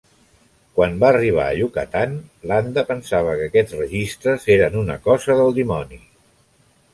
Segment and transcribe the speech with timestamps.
[0.77, 2.15] Quan va arribar a Yucatán,
[2.53, 6.03] Landa pensava que aquests registres eren una cosa del dimoni.